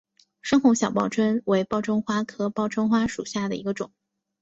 [0.41, 3.91] 深红小报春为报春花科报春花属下的一个种。